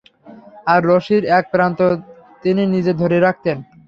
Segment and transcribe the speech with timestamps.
[0.67, 1.79] আর রশির এক প্রান্ত
[2.43, 3.57] তিনি নিজে ধরে রাখতেন।